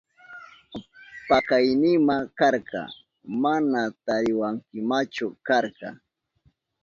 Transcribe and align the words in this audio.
Pakaynima 1.27 2.15
karka, 2.37 2.81
mana 3.43 3.81
tariwankimachu 4.05 5.27
karka. 5.47 5.89